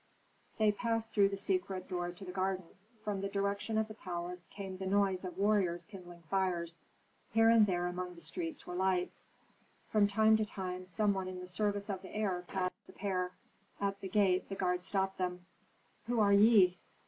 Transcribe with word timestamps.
They 0.57 0.71
passed 0.71 1.11
through 1.11 1.29
the 1.29 1.37
secret 1.37 1.87
door 1.87 2.09
to 2.11 2.25
the 2.25 2.31
garden. 2.31 2.65
From 3.03 3.21
the 3.21 3.27
direction 3.29 3.77
of 3.77 3.87
the 3.87 3.93
palace 3.93 4.47
came 4.47 4.77
the 4.77 4.87
noise 4.87 5.23
of 5.23 5.37
warriors 5.37 5.85
kindling 5.85 6.23
fires. 6.27 6.81
Here 7.29 7.51
and 7.51 7.67
there 7.67 7.85
among 7.85 8.15
the 8.15 8.21
trees 8.21 8.65
were 8.65 8.73
lights; 8.73 9.27
from 9.91 10.07
time 10.07 10.37
to 10.37 10.43
time 10.43 10.87
some 10.87 11.13
one 11.13 11.27
in 11.27 11.39
the 11.39 11.47
service 11.47 11.87
of 11.87 12.01
the 12.01 12.15
heir 12.15 12.43
passed 12.47 12.87
the 12.87 12.93
pair. 12.93 13.33
At 13.79 14.01
the 14.01 14.09
gate 14.09 14.49
the 14.49 14.55
guard 14.55 14.83
stopped 14.83 15.19
them, 15.19 15.45
"Who 16.07 16.19
are 16.19 16.33
ye?" 16.33 16.79